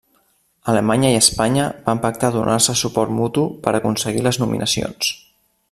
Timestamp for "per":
3.67-3.75